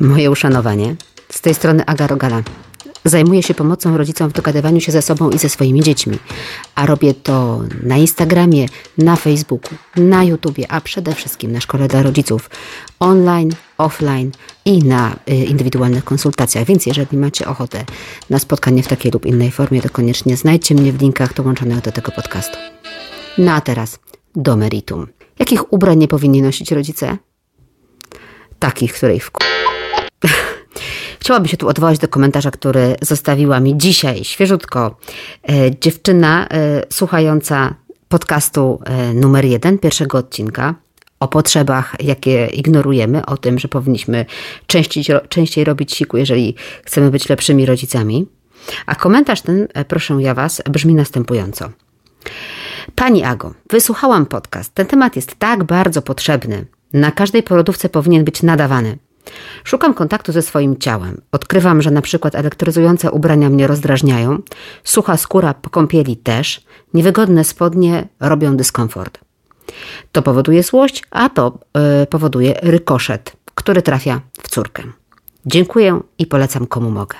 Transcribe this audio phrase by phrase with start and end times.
[0.00, 0.96] Moje uszanowanie.
[1.32, 2.42] Z tej strony Aga Rogala.
[3.04, 6.18] Zajmuję się pomocą rodzicom w dogadywaniu się ze sobą i ze swoimi dziećmi.
[6.74, 8.66] A robię to na Instagramie,
[8.98, 12.50] na Facebooku, na YouTubie, a przede wszystkim na szkole dla rodziców
[13.00, 14.30] online, offline
[14.64, 16.64] i na y, indywidualnych konsultacjach.
[16.64, 17.84] Więc jeżeli macie ochotę
[18.30, 21.92] na spotkanie w takiej lub innej formie, to koniecznie znajdźcie mnie w linkach dołączonych do
[21.92, 22.58] tego podcastu.
[23.38, 23.98] No a teraz
[24.36, 25.06] do meritum.
[25.38, 27.16] Jakich ubrań nie powinni nosić rodzice?
[28.58, 29.30] Takich, której w
[31.30, 34.96] Chciałabym się tu odwołać do komentarza, który zostawiła mi dzisiaj świeżutko
[35.48, 37.74] e, dziewczyna e, słuchająca
[38.08, 40.74] podcastu e, numer jeden, pierwszego odcinka
[41.20, 44.26] o potrzebach, jakie ignorujemy, o tym, że powinniśmy
[44.66, 46.54] częściej, częściej robić siku, jeżeli
[46.84, 48.26] chcemy być lepszymi rodzicami.
[48.86, 51.70] A komentarz ten, proszę ja Was, brzmi następująco.
[52.94, 54.74] Pani Ago, wysłuchałam podcast.
[54.74, 56.66] Ten temat jest tak bardzo potrzebny.
[56.92, 58.98] Na każdej porodówce powinien być nadawany.
[59.64, 61.20] Szukam kontaktu ze swoim ciałem.
[61.32, 64.38] Odkrywam, że na przykład elektryzujące ubrania mnie rozdrażniają,
[64.84, 69.18] sucha skóra po kąpieli też, niewygodne spodnie robią dyskomfort.
[70.12, 71.58] To powoduje złość, a to
[72.00, 74.82] yy, powoduje rykoszet, który trafia w córkę.
[75.46, 77.16] Dziękuję i polecam komu mogę.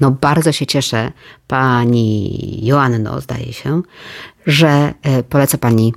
[0.00, 1.12] No bardzo się cieszę,
[1.48, 3.82] pani Joanno, zdaje się,
[4.46, 5.94] że yy, poleca pani,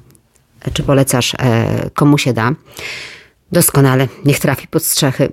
[0.74, 2.52] czy polecasz yy, komu się da.
[3.52, 5.30] Doskonale, niech trafi pod strzechy.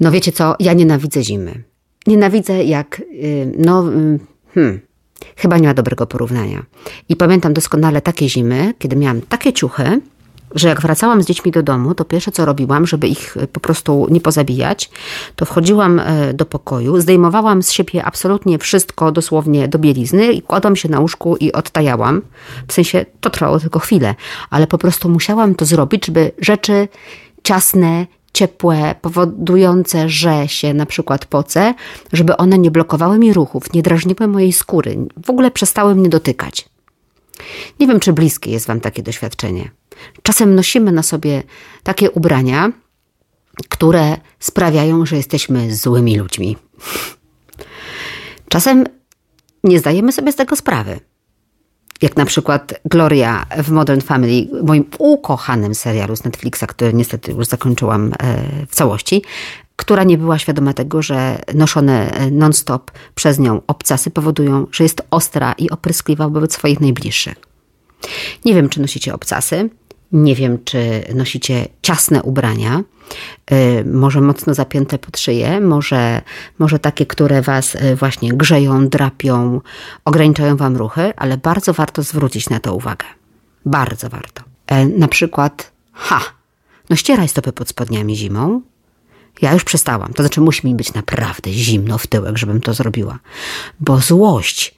[0.00, 1.62] No wiecie co, ja nienawidzę zimy.
[2.06, 4.18] Nienawidzę jak, y, no, y,
[4.54, 4.80] hmm,
[5.36, 6.64] chyba nie ma dobrego porównania.
[7.08, 10.00] I pamiętam doskonale takie zimy, kiedy miałam takie ciuchy,
[10.54, 14.06] że jak wracałam z dziećmi do domu, to pierwsze co robiłam, żeby ich po prostu
[14.10, 14.90] nie pozabijać,
[15.36, 20.76] to wchodziłam e, do pokoju, zdejmowałam z siebie absolutnie wszystko, dosłownie do bielizny i kładłam
[20.76, 22.22] się na łóżku i odtajałam.
[22.68, 24.14] W sensie to trwało tylko chwilę,
[24.50, 26.88] ale po prostu musiałam to zrobić, żeby rzeczy
[27.42, 31.74] ciasne, ciepłe, powodujące, że się na przykład poce,
[32.12, 36.68] żeby one nie blokowały mi ruchów, nie drażniły mojej skóry, w ogóle przestały mnie dotykać.
[37.80, 39.70] Nie wiem, czy bliskie jest Wam takie doświadczenie.
[40.22, 41.42] Czasem nosimy na sobie
[41.82, 42.72] takie ubrania,
[43.68, 46.56] które sprawiają, że jesteśmy złymi ludźmi.
[48.48, 48.86] Czasem
[49.64, 51.00] nie zdajemy sobie z tego sprawy.
[52.02, 57.46] Jak na przykład Gloria w Modern Family, moim ukochanym serialu z Netflixa, który niestety już
[57.46, 58.16] zakończyłam e,
[58.66, 59.22] w całości,
[59.76, 65.02] która nie była świadoma tego, że noszone e, non-stop przez nią obcasy powodują, że jest
[65.10, 67.34] ostra i opryskliwa wobec swoich najbliższych.
[68.44, 69.70] Nie wiem, czy nosicie obcasy,
[70.12, 72.82] nie wiem, czy nosicie ciasne ubrania,
[73.52, 76.22] y, może mocno zapięte pod szyję, może,
[76.58, 79.60] może takie, które was y, właśnie grzeją, drapią,
[80.04, 83.06] ograniczają wam ruchy, ale bardzo warto zwrócić na to uwagę.
[83.66, 84.42] Bardzo warto.
[84.66, 86.20] E, na przykład, ha,
[86.90, 88.62] no ścieraj stopy pod spodniami zimą.
[89.42, 90.12] Ja już przestałam.
[90.12, 93.18] To znaczy, musi mi być naprawdę zimno w tyłek, żebym to zrobiła.
[93.80, 94.74] Bo złość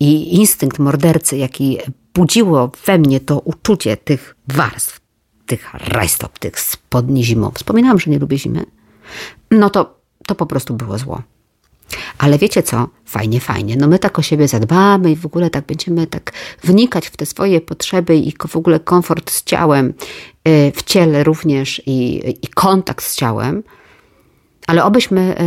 [0.00, 1.78] i instynkt mordercy, jaki
[2.14, 5.00] budziło we mnie to uczucie tych warstw,
[5.46, 7.50] tych rajstop, tych spodni zimą.
[7.54, 8.64] Wspominałam, że nie lubię zimy.
[9.50, 11.22] No to, to po prostu było zło.
[12.18, 12.88] Ale wiecie co?
[13.04, 13.76] Fajnie, fajnie.
[13.76, 16.32] No my tak o siebie zadbamy i w ogóle tak będziemy tak
[16.62, 19.94] wnikać w te swoje potrzeby i w ogóle komfort z ciałem,
[20.48, 23.62] y, w ciele również i, i kontakt z ciałem.
[24.66, 25.40] Ale obyśmy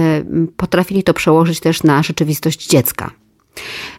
[0.47, 3.11] y, potrafili to przełożyć też na rzeczywistość dziecka.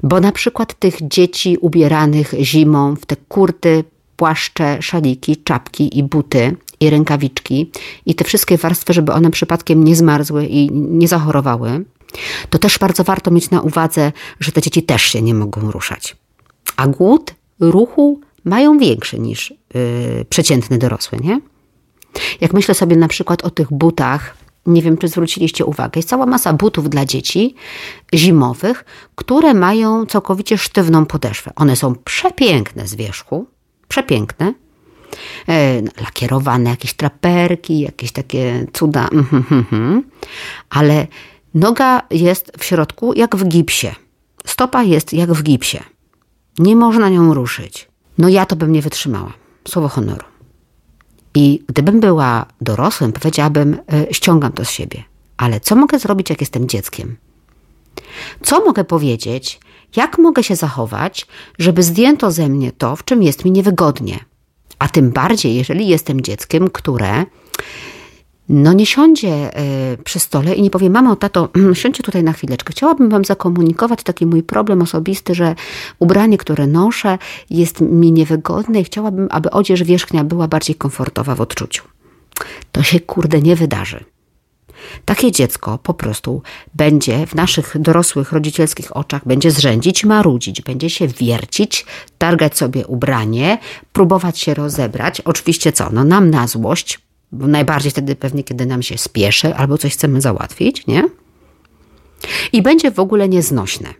[0.02, 3.84] Bo na przykład tych dzieci ubieranych zimą w te kurty,
[4.16, 7.70] płaszcze, szaliki, czapki i buty i rękawiczki
[8.06, 11.84] i te wszystkie warstwy, żeby one przypadkiem nie zmarzły i nie zachorowały,
[12.50, 16.16] to też bardzo warto mieć na uwadze, że te dzieci też się nie mogą ruszać.
[16.76, 21.40] A głód ruchu mają większy niż yy, przeciętny dorosły, nie?
[22.40, 26.26] Jak myślę sobie na przykład o tych butach, nie wiem, czy zwróciliście uwagę, jest cała
[26.26, 27.54] masa butów dla dzieci
[28.14, 28.84] zimowych,
[29.14, 31.50] które mają całkowicie sztywną podeszwę.
[31.56, 33.46] One są przepiękne z wierzchu,
[33.88, 34.54] przepiękne,
[35.48, 40.02] e, lakierowane, jakieś traperki, jakieś takie cuda, mm, mm,
[40.70, 41.06] ale
[41.54, 43.88] noga jest w środku jak w gipsie.
[44.46, 45.78] Stopa jest jak w gipsie.
[46.58, 47.88] Nie można nią ruszyć.
[48.18, 49.32] No ja to bym nie wytrzymała.
[49.68, 50.24] Słowo honoru.
[51.34, 55.04] I gdybym była dorosłym, powiedziałabym, e, ściągam to z siebie.
[55.36, 57.16] Ale co mogę zrobić, jak jestem dzieckiem?
[58.42, 59.60] Co mogę powiedzieć?
[59.96, 61.26] Jak mogę się zachować,
[61.58, 64.18] żeby zdjęto ze mnie to, w czym jest mi niewygodnie?
[64.78, 67.24] A tym bardziej, jeżeli jestem dzieckiem, które
[68.50, 72.72] no nie siądzie e, przy stole i nie powie, mamo, tato, siądźcie tutaj na chwileczkę.
[72.72, 75.54] Chciałabym wam zakomunikować taki mój problem osobisty, że
[75.98, 77.18] ubranie, które noszę
[77.50, 81.84] jest mi niewygodne i chciałabym, aby odzież wierzchnia była bardziej komfortowa w odczuciu.
[82.72, 84.04] To się kurde nie wydarzy.
[85.04, 86.42] Takie dziecko po prostu
[86.74, 91.86] będzie w naszych dorosłych rodzicielskich oczach będzie zrzędzić, marudzić, będzie się wiercić,
[92.18, 93.58] targać sobie ubranie,
[93.92, 95.20] próbować się rozebrać.
[95.20, 95.90] Oczywiście co?
[95.92, 97.00] No nam na złość,
[97.32, 101.04] najbardziej wtedy pewnie, kiedy nam się spieszy albo coś chcemy załatwić, nie?
[102.52, 103.94] I będzie w ogóle nieznośne.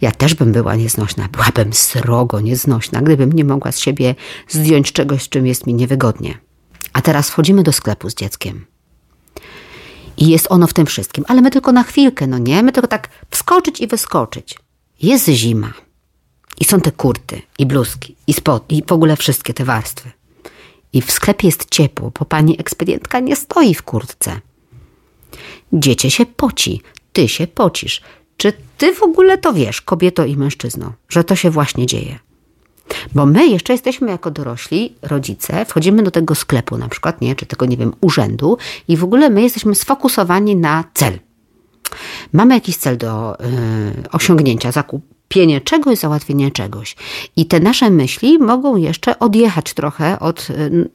[0.00, 4.14] Ja też bym była nieznośna, byłabym srogo nieznośna, gdybym nie mogła z siebie
[4.48, 6.38] zdjąć czegoś, z czym jest mi niewygodnie.
[6.92, 8.66] A teraz wchodzimy do sklepu z dzieckiem.
[10.16, 12.62] I jest ono w tym wszystkim, ale my tylko na chwilkę, no nie?
[12.62, 14.58] My tylko tak wskoczyć i wyskoczyć.
[15.02, 15.72] Jest zima.
[16.60, 20.10] I są te kurty, i bluzki, i spod, i w ogóle wszystkie te warstwy.
[20.92, 24.40] I w sklepie jest ciepło, bo pani ekspedientka nie stoi w kurtce.
[25.72, 26.82] Dziecię się poci,
[27.12, 28.02] ty się pocisz.
[28.36, 32.18] Czy ty w ogóle to wiesz, kobieto i mężczyzno, że to się właśnie dzieje?
[33.14, 37.46] Bo my jeszcze jesteśmy jako dorośli, rodzice, wchodzimy do tego sklepu na przykład, nie, czy
[37.46, 38.58] tego, nie wiem, urzędu
[38.88, 41.18] i w ogóle my jesteśmy sfokusowani na cel.
[42.32, 43.46] Mamy jakiś cel do y,
[44.12, 44.72] osiągnięcia,
[45.28, 46.96] zakupienie czegoś, załatwienie czegoś.
[47.36, 50.88] I te nasze myśli mogą jeszcze odjechać trochę od y,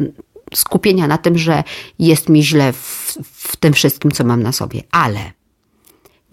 [0.54, 1.64] skupienia na tym, że
[2.00, 4.84] jest mi źle w, w tym wszystkim, co mam na sobie.
[4.92, 5.32] Ale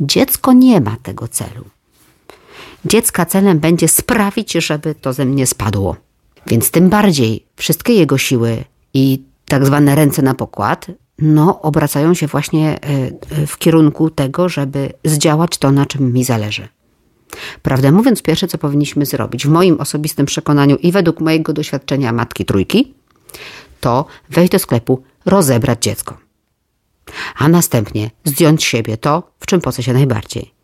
[0.01, 1.65] dziecko nie ma tego celu
[2.85, 5.97] dziecka celem będzie sprawić, żeby to ze mnie spadło.
[6.47, 8.65] Więc tym bardziej wszystkie jego siły
[8.95, 10.87] i tak zwane ręce na pokład,
[11.19, 12.79] no, obracają się właśnie e,
[13.43, 16.69] e, w kierunku tego, żeby zdziałać to, na czym mi zależy.
[17.63, 22.45] Prawdę mówiąc, pierwsze, co powinniśmy zrobić, w moim osobistym przekonaniu i według mojego doświadczenia matki
[22.45, 22.95] trójki,
[23.81, 26.17] to wejść do sklepu, rozebrać dziecko.
[27.37, 30.61] A następnie zdjąć z siebie to, w czym poce się najbardziej.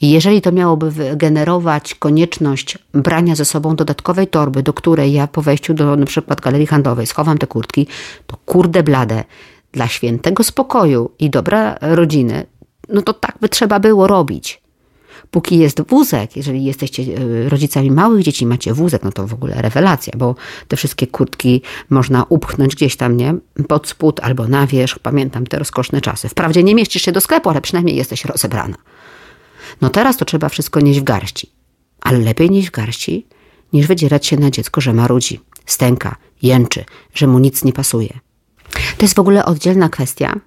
[0.00, 5.42] I jeżeli to miałoby wygenerować konieczność brania ze sobą dodatkowej torby, do której ja po
[5.42, 7.86] wejściu do przykład galerii handlowej schowam te kurtki,
[8.26, 9.24] to kurde blade,
[9.72, 12.46] dla świętego spokoju i dobra rodziny,
[12.88, 14.63] no to tak by trzeba było robić.
[15.30, 19.54] Póki jest wózek, jeżeli jesteście e, rodzicami małych dzieci, macie wózek, no to w ogóle
[19.54, 20.34] rewelacja, bo
[20.68, 23.34] te wszystkie kurtki można upchnąć gdzieś tam, nie?
[23.68, 24.98] Pod spód albo na wierzch.
[24.98, 26.28] Pamiętam te rozkoszne czasy.
[26.28, 28.76] Wprawdzie nie mieścisz się do sklepu, ale przynajmniej jesteś rozebrana.
[29.80, 31.52] No teraz to trzeba wszystko nieść w garści.
[32.00, 33.26] Ale lepiej nieść w garści,
[33.72, 36.84] niż wydzierać się na dziecko, że marudzi, stęka, jęczy,
[37.14, 38.20] że mu nic nie pasuje.
[38.96, 40.40] To jest w ogóle oddzielna kwestia,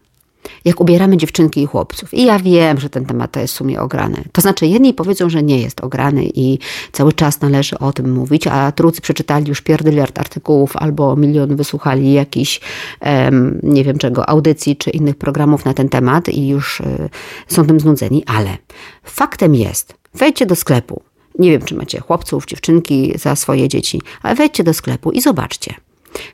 [0.66, 2.14] jak ubieramy dziewczynki i chłopców.
[2.14, 4.24] I ja wiem, że ten temat to jest w sumie ograny.
[4.32, 6.60] To znaczy, jedni powiedzą, że nie jest ograny i
[6.92, 12.14] cały czas należy o tym mówić, a drudzy przeczytali już pierdyliard artykułów albo milion wysłuchali
[12.14, 12.60] jakichś,
[13.02, 17.10] um, nie wiem czego, audycji czy innych programów na ten temat i już y,
[17.48, 18.24] są tym znudzeni.
[18.26, 18.58] Ale
[19.04, 21.02] faktem jest, wejdźcie do sklepu.
[21.40, 25.74] Nie wiem, czy macie chłopców, dziewczynki za swoje dzieci, ale wejdźcie do sklepu i zobaczcie.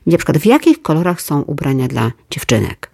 [0.06, 2.93] Na przykład w jakich kolorach są ubrania dla dziewczynek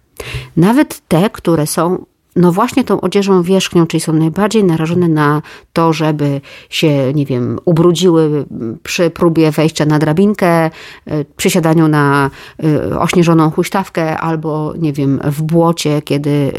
[0.57, 5.41] nawet te, które są no właśnie tą odzieżą wierzchnią, czyli są najbardziej narażone na
[5.73, 8.45] to, żeby się, nie wiem, ubrudziły
[8.83, 12.29] przy próbie wejścia na drabinkę, y, przy siadaniu na
[12.63, 16.51] y, ośnieżoną huśtawkę, albo, nie wiem, w błocie, kiedy y,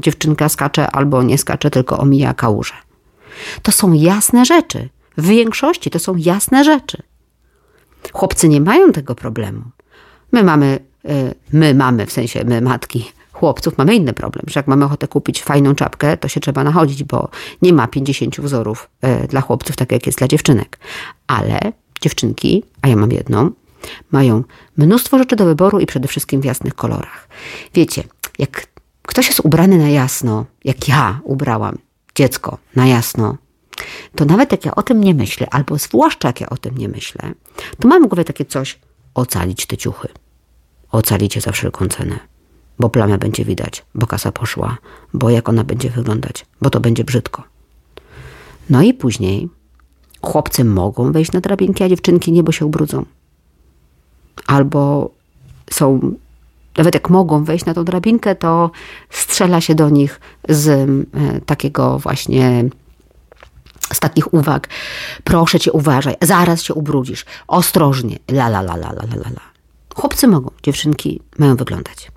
[0.00, 2.74] dziewczynka skacze albo nie skacze, tylko omija kałużę.
[3.62, 4.88] To są jasne rzeczy.
[5.16, 7.02] W większości to są jasne rzeczy.
[8.12, 9.62] Chłopcy nie mają tego problemu.
[10.32, 10.78] My mamy
[11.52, 15.42] my mamy, w sensie my matki chłopców, mamy inny problem, że jak mamy ochotę kupić
[15.42, 17.28] fajną czapkę, to się trzeba nachodzić, bo
[17.62, 18.90] nie ma 50 wzorów
[19.24, 20.78] y, dla chłopców, tak jak jest dla dziewczynek.
[21.26, 21.60] Ale
[22.00, 23.50] dziewczynki, a ja mam jedną,
[24.10, 24.44] mają
[24.76, 27.28] mnóstwo rzeczy do wyboru i przede wszystkim w jasnych kolorach.
[27.74, 28.02] Wiecie,
[28.38, 28.66] jak
[29.02, 31.78] ktoś jest ubrany na jasno, jak ja ubrałam
[32.14, 33.36] dziecko na jasno,
[34.14, 36.88] to nawet jak ja o tym nie myślę, albo zwłaszcza jak ja o tym nie
[36.88, 37.32] myślę,
[37.80, 38.78] to mam w głowie takie coś,
[39.14, 40.08] ocalić te ciuchy.
[40.94, 42.18] Ocalicie za wszelką cenę.
[42.78, 44.78] Bo plamę będzie widać, bo kasa poszła,
[45.14, 47.42] bo jak ona będzie wyglądać, bo to będzie brzydko.
[48.70, 49.48] No i później
[50.22, 53.04] chłopcy mogą wejść na drabinki, a dziewczynki nie, bo się ubrudzą.
[54.46, 55.10] Albo
[55.70, 56.14] są,
[56.78, 58.70] nawet jak mogą wejść na tą drabinkę, to
[59.10, 60.86] strzela się do nich z e,
[61.40, 62.64] takiego właśnie
[63.92, 64.68] z takich uwag.
[65.24, 69.53] Proszę cię, uważaj, zaraz się ubrudzisz, ostrożnie, la la la la la la la.
[69.94, 72.10] Chłopcy mogą, dziewczynki mają wyglądać.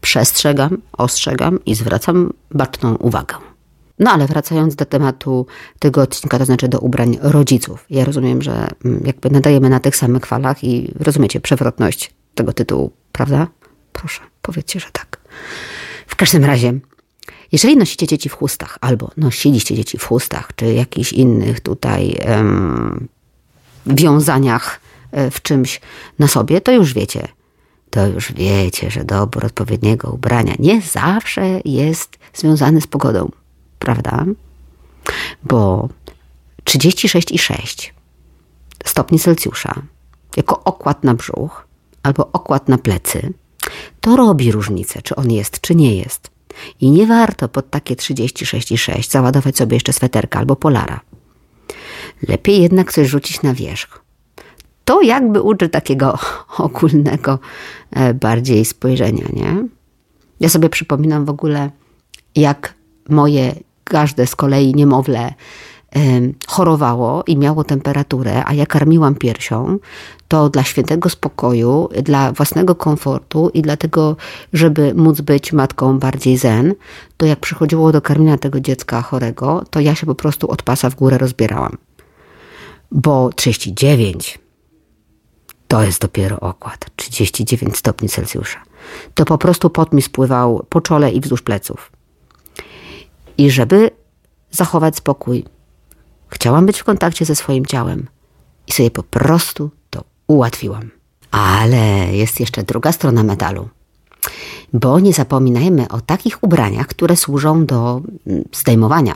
[0.00, 3.36] Przestrzegam, ostrzegam i zwracam baczną uwagę.
[3.98, 5.46] No ale wracając do tematu
[5.78, 7.84] tego odcinka, to znaczy do ubrań rodziców.
[7.90, 12.92] Ja rozumiem, że mm, jakby nadajemy na tych samych falach i rozumiecie przewrotność tego tytułu,
[13.12, 13.46] prawda?
[13.92, 15.20] Proszę, powiedzcie, że tak.
[16.06, 16.78] W każdym razie,
[17.52, 23.08] jeżeli nosicie dzieci w chustach, albo nosiliście dzieci w chustach, czy jakichś innych tutaj um,
[23.86, 24.80] wiązaniach
[25.30, 25.80] w czymś
[26.18, 27.28] na sobie, to już wiecie.
[27.90, 33.30] to już wiecie, że dobór odpowiedniego ubrania nie zawsze jest związany z pogodą,
[33.78, 34.24] prawda?
[35.42, 35.88] Bo
[36.64, 37.90] 36,6
[38.84, 39.82] stopni Celsjusza
[40.36, 41.66] jako okład na brzuch
[42.02, 43.32] albo okład na plecy,
[44.00, 46.30] to robi różnicę, czy on jest, czy nie jest.
[46.80, 51.00] I nie warto pod takie 36,6 załadować sobie jeszcze sweterka albo polara.
[52.28, 54.05] Lepiej jednak coś rzucić na wierzch.
[55.02, 56.18] Jakby uczy takiego
[56.58, 57.38] ogólnego
[57.90, 59.64] e, bardziej spojrzenia, nie?
[60.40, 61.70] Ja sobie przypominam w ogóle,
[62.34, 62.74] jak
[63.08, 65.32] moje każde z kolei niemowlę
[66.48, 69.78] chorowało i miało temperaturę, a ja karmiłam piersią,
[70.28, 74.16] to dla świętego spokoju, dla własnego komfortu i dlatego,
[74.52, 76.74] żeby móc być matką bardziej zen,
[77.16, 80.90] to jak przychodziło do karmienia tego dziecka chorego, to ja się po prostu od pasa
[80.90, 81.76] w górę rozbierałam.
[82.92, 84.38] Bo 39
[85.68, 86.86] to jest dopiero okład.
[86.96, 88.62] 39 stopni Celsjusza.
[89.14, 91.92] To po prostu pot mi spływał po czole i wzdłuż pleców.
[93.38, 93.90] I żeby
[94.50, 95.44] zachować spokój,
[96.28, 98.06] chciałam być w kontakcie ze swoim ciałem
[98.66, 100.90] i sobie po prostu to ułatwiłam.
[101.30, 103.68] Ale jest jeszcze druga strona medalu.
[104.72, 109.14] Bo nie zapominajmy o takich ubraniach, które służą do mm, zdejmowania.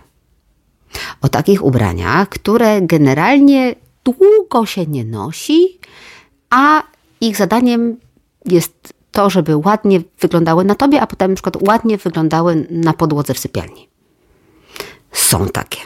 [1.21, 5.79] O takich ubraniach, które generalnie długo się nie nosi,
[6.51, 6.83] a
[7.21, 7.97] ich zadaniem
[8.45, 13.35] jest to, żeby ładnie wyglądały na tobie, a potem na przykład ładnie wyglądały na podłodze
[13.35, 13.89] w sypialni.
[15.13, 15.81] Są takie.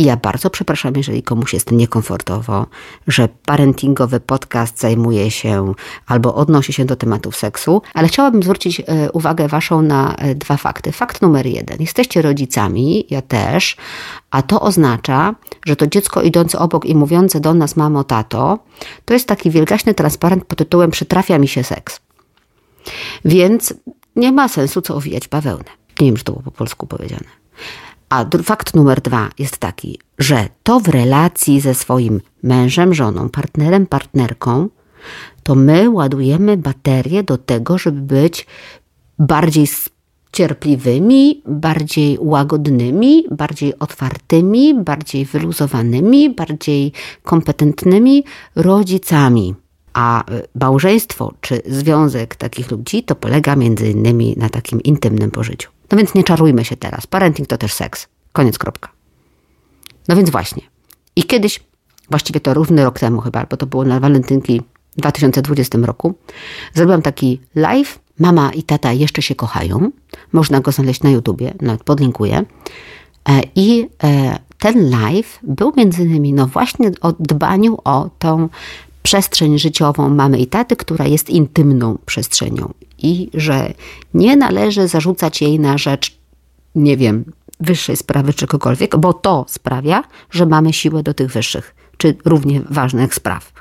[0.00, 2.66] I ja bardzo przepraszam, jeżeli komuś jest niekomfortowo,
[3.06, 5.74] że parentingowy podcast zajmuje się
[6.06, 10.56] albo odnosi się do tematów seksu, ale chciałabym zwrócić e, uwagę Waszą na e, dwa
[10.56, 10.92] fakty.
[10.92, 11.76] Fakt numer jeden.
[11.80, 13.76] Jesteście rodzicami, ja też,
[14.30, 15.34] a to oznacza,
[15.66, 18.58] że to dziecko idące obok i mówiące do nas mamo, tato,
[19.04, 22.00] to jest taki wielgaśny transparent pod tytułem przytrafia mi się seks.
[23.24, 23.74] Więc
[24.16, 25.70] nie ma sensu co owijać bawełnę.
[26.00, 27.40] Nie wiem, czy to było po polsku powiedziane.
[28.10, 33.86] A fakt numer dwa jest taki, że to w relacji ze swoim mężem, żoną, partnerem,
[33.86, 34.68] partnerką,
[35.42, 38.46] to my ładujemy baterię do tego, żeby być
[39.18, 39.66] bardziej
[40.32, 48.24] cierpliwymi, bardziej łagodnymi, bardziej otwartymi, bardziej wyluzowanymi, bardziej kompetentnymi
[48.56, 49.54] rodzicami.
[49.92, 55.79] A y, małżeństwo czy związek takich ludzi to polega między innymi na takim intymnym pożyciu.
[55.92, 57.06] No więc nie czarujmy się teraz.
[57.06, 58.08] Parenting to też seks.
[58.32, 58.88] Koniec, kropka.
[60.08, 60.62] No więc właśnie.
[61.16, 61.60] I kiedyś,
[62.10, 64.62] właściwie to równy rok temu chyba, bo to było na walentynki
[64.96, 66.14] w 2020 roku,
[66.74, 67.98] zrobiłam taki live.
[68.18, 69.90] Mama i tata jeszcze się kochają.
[70.32, 72.44] Można go znaleźć na YouTubie, nawet podlinkuję.
[73.28, 78.48] E, I e, ten live był między innymi no właśnie o dbaniu o tą
[79.02, 83.72] przestrzeń życiową mamy i taty, która jest intymną przestrzenią i że
[84.14, 86.18] nie należy zarzucać jej na rzecz,
[86.74, 87.24] nie wiem,
[87.60, 92.60] wyższej sprawy czy kogokolwiek, bo to sprawia, że mamy siłę do tych wyższych czy równie
[92.70, 93.52] ważnych spraw.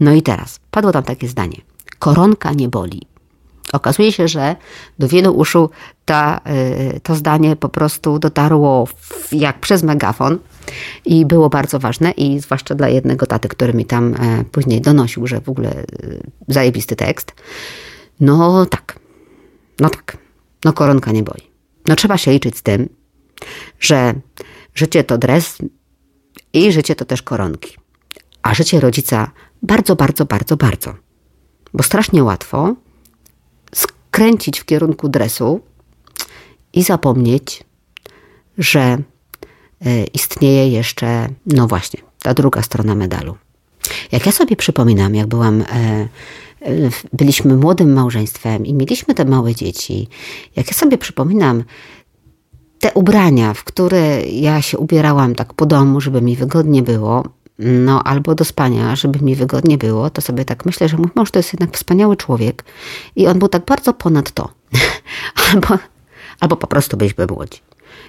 [0.00, 1.56] No i teraz padło tam takie zdanie:
[1.98, 3.02] koronka nie boli.
[3.72, 4.56] Okazuje się, że
[4.98, 5.70] do wielu uszu
[6.04, 6.40] ta,
[6.96, 8.88] y, to zdanie po prostu dotarło
[9.32, 10.38] jak przez megafon
[11.04, 15.26] i było bardzo ważne i zwłaszcza dla jednego taty, który mi tam e, później donosił,
[15.26, 17.32] że w ogóle y, zajebisty tekst.
[18.20, 18.98] No tak,
[19.80, 20.18] no tak,
[20.64, 21.50] no koronka nie boi.
[21.88, 22.88] No trzeba się liczyć z tym,
[23.80, 24.14] że
[24.74, 25.58] życie to dres
[26.52, 27.76] i życie to też koronki.
[28.42, 29.30] A życie rodzica
[29.62, 30.94] bardzo, bardzo, bardzo, bardzo.
[31.74, 32.74] Bo strasznie łatwo
[33.74, 35.60] skręcić w kierunku dresu
[36.74, 37.64] i zapomnieć,
[38.58, 43.36] że e, istnieje jeszcze, no właśnie, ta druga strona medalu.
[44.12, 46.08] Jak ja sobie przypominam, jak byłam e,
[47.12, 50.08] byliśmy młodym małżeństwem i mieliśmy te małe dzieci.
[50.56, 51.64] Jak ja sobie przypominam
[52.80, 57.24] te ubrania, w które ja się ubierałam tak po domu, żeby mi wygodnie było,
[57.58, 61.30] no albo do spania, żeby mi wygodnie było, to sobie tak myślę, że mój mąż
[61.30, 62.64] to jest jednak wspaniały człowiek
[63.16, 64.48] i on był tak bardzo ponad to.
[65.52, 65.78] albo,
[66.40, 67.60] albo po prostu byliśmy młodzi.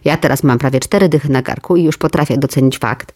[0.05, 3.13] Ja teraz mam prawie cztery dychy na garku i już potrafię docenić fakt,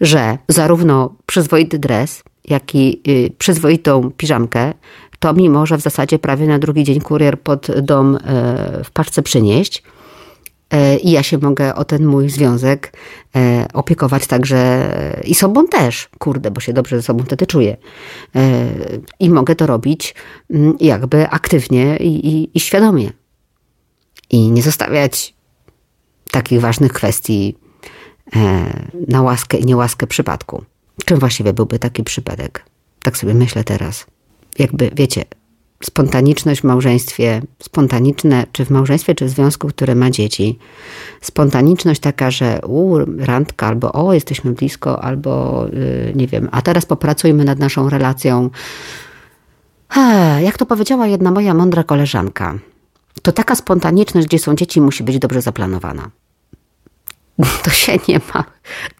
[0.00, 4.72] że zarówno przyzwoity dres, jak i y, przyzwoitą piżamkę,
[5.18, 8.18] to mimo, że w zasadzie prawie na drugi dzień kurier pod dom e,
[8.84, 9.82] w paczce przynieść,
[10.70, 12.92] e, i ja się mogę o ten mój związek
[13.36, 14.88] e, opiekować także
[15.24, 17.76] i sobą też, kurde, bo się dobrze ze sobą wtedy czuję.
[19.20, 20.14] I mogę to robić
[20.50, 23.10] mm, jakby aktywnie i, i, i świadomie.
[24.30, 25.34] I nie zostawiać
[26.30, 27.56] takich ważnych kwestii
[29.08, 30.64] na łaskę i niełaskę przypadku.
[31.04, 32.64] Czym właściwie byłby taki przypadek?
[33.02, 34.06] Tak sobie myślę teraz.
[34.58, 35.24] Jakby, wiecie,
[35.82, 40.58] spontaniczność w małżeństwie, spontaniczne, czy w małżeństwie, czy w związku, który ma dzieci.
[41.20, 46.86] Spontaniczność taka, że u, randka, albo o, jesteśmy blisko, albo yy, nie wiem, a teraz
[46.86, 48.50] popracujmy nad naszą relacją.
[50.40, 52.58] Jak to powiedziała jedna moja mądra koleżanka,
[53.22, 56.10] to taka spontaniczność, gdzie są dzieci, musi być dobrze zaplanowana.
[57.62, 58.44] To się nie ma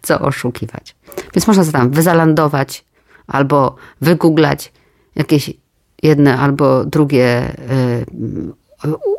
[0.01, 0.95] co oszukiwać.
[1.35, 2.85] Więc można tam wyzalandować
[3.27, 4.73] albo wygooglać
[5.15, 5.51] jakieś
[6.03, 8.05] jedne albo drugie y,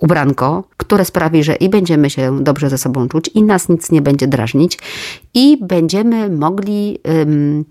[0.00, 4.02] ubranko, które sprawi, że i będziemy się dobrze ze sobą czuć, i nas nic nie
[4.02, 4.78] będzie drażnić,
[5.34, 7.64] i będziemy mogli um,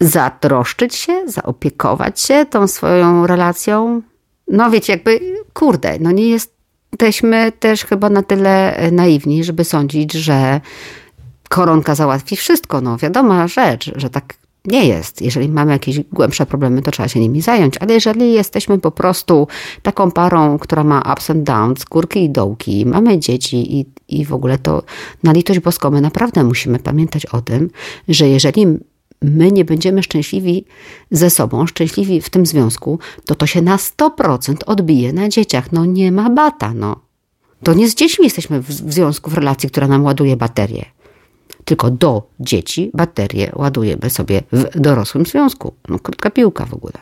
[0.00, 4.02] zatroszczyć się, zaopiekować się tą swoją relacją.
[4.48, 5.20] No wiecie, jakby,
[5.52, 10.60] kurde, no nie jesteśmy też chyba na tyle naiwni, żeby sądzić, że
[11.48, 12.80] koronka załatwi wszystko.
[12.80, 14.34] No wiadoma rzecz, że tak
[14.64, 15.22] nie jest.
[15.22, 19.48] Jeżeli mamy jakieś głębsze problemy, to trzeba się nimi zająć, ale jeżeli jesteśmy po prostu
[19.82, 24.32] taką parą, która ma ups and downs, górki i dołki, mamy dzieci i, i w
[24.32, 24.82] ogóle to
[25.22, 27.70] na litość boską my naprawdę musimy pamiętać o tym,
[28.08, 28.66] że jeżeli
[29.22, 30.64] my nie będziemy szczęśliwi
[31.10, 35.72] ze sobą, szczęśliwi w tym związku, to to się na 100% odbije na dzieciach.
[35.72, 37.00] No nie ma bata, no.
[37.62, 40.84] To nie z dziećmi jesteśmy w związku, w relacji, która nam ładuje baterię
[41.64, 45.74] tylko do dzieci baterie ładujemy sobie w dorosłym związku.
[45.88, 46.92] No, krótka piłka w ogóle.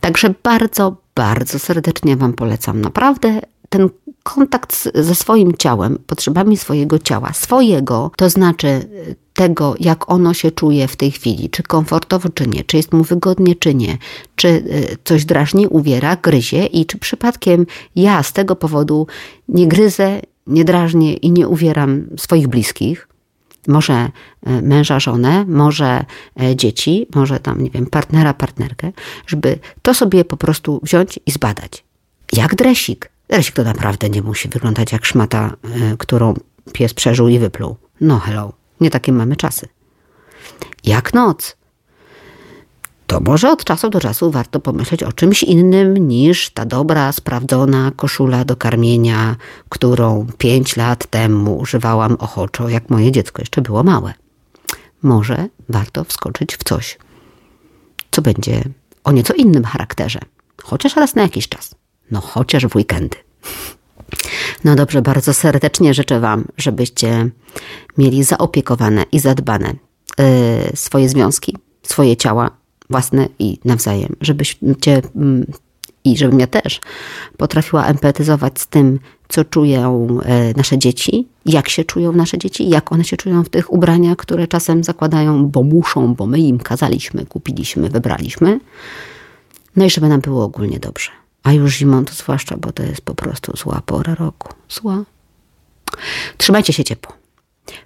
[0.00, 2.80] Także bardzo, bardzo serdecznie Wam polecam.
[2.80, 3.40] Naprawdę
[3.74, 3.88] ten
[4.22, 8.88] kontakt ze swoim ciałem, potrzebami swojego ciała, swojego, to znaczy
[9.32, 13.04] tego, jak ono się czuje w tej chwili, czy komfortowo, czy nie, czy jest mu
[13.04, 13.98] wygodnie, czy nie,
[14.36, 14.62] czy e,
[15.04, 17.66] coś drażni, uwiera, gryzie i czy przypadkiem
[17.96, 19.06] ja z tego powodu
[19.48, 23.08] nie gryzę, nie drażnię i nie uwieram swoich bliskich,
[23.68, 24.10] może e,
[24.62, 26.04] męża, żonę, może
[26.40, 28.92] e, dzieci, może tam, nie wiem, partnera, partnerkę,
[29.26, 31.84] żeby to sobie po prostu wziąć i zbadać.
[32.32, 33.13] Jak dresik.
[33.34, 36.34] Dresik to naprawdę nie musi wyglądać jak szmata, e, którą
[36.72, 37.76] pies przeżył i wypluł.
[38.00, 39.68] No hello, nie takie mamy czasy.
[40.84, 41.56] Jak noc
[43.06, 47.92] to może od czasu do czasu warto pomyśleć o czymś innym niż ta dobra, sprawdzona
[47.96, 49.36] koszula do karmienia,
[49.68, 54.14] którą pięć lat temu używałam ochoczo, jak moje dziecko jeszcze było małe.
[55.02, 56.98] Może warto wskoczyć w coś,
[58.10, 58.62] co będzie
[59.04, 60.20] o nieco innym charakterze,
[60.62, 61.74] chociaż raz na jakiś czas,
[62.10, 63.16] no chociaż w weekendy.
[64.64, 67.30] No dobrze, bardzo serdecznie życzę Wam, żebyście
[67.98, 69.74] mieli zaopiekowane i zadbane
[70.18, 70.24] yy,
[70.74, 72.50] swoje związki, swoje ciała,
[72.90, 75.46] własne i nawzajem, żebyście mm,
[76.04, 76.80] i żebym ja też
[77.36, 82.92] potrafiła empatyzować z tym, co czują e, nasze dzieci, jak się czują nasze dzieci, jak
[82.92, 87.26] one się czują w tych ubraniach, które czasem zakładają, bo muszą, bo my im kazaliśmy,
[87.26, 88.60] kupiliśmy, wybraliśmy.
[89.76, 91.10] No i żeby nam było ogólnie dobrze.
[91.44, 94.48] A już zimą to zwłaszcza, bo to jest po prostu zła pora roku.
[94.68, 95.04] Zła.
[96.38, 97.12] Trzymajcie się ciepło.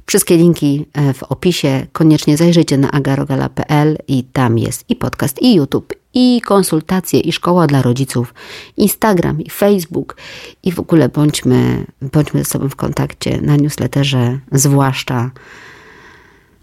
[0.07, 1.87] Wszystkie linki e, w opisie.
[1.93, 7.67] Koniecznie zajrzyjcie na agarogala.pl i tam jest i podcast, i YouTube, i konsultacje, i szkoła
[7.67, 8.35] dla rodziców,
[8.77, 10.17] Instagram, i Facebook.
[10.63, 15.31] I w ogóle bądźmy, bądźmy ze sobą w kontakcie na newsletterze, zwłaszcza.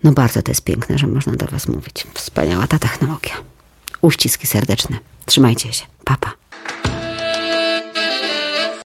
[0.03, 2.07] No bardzo to jest piękne, że można do Was mówić.
[2.13, 3.33] Wspaniała ta technologia.
[4.01, 4.97] Uściski serdeczne.
[5.25, 5.85] Trzymajcie się.
[6.03, 6.29] Papa.
[6.29, 6.44] Pa.
[6.67, 6.94] Thank you.